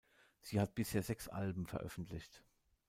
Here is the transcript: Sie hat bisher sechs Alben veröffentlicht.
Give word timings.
Sie 0.41 0.59
hat 0.59 0.73
bisher 0.73 1.03
sechs 1.03 1.27
Alben 1.27 1.67
veröffentlicht. 1.67 2.43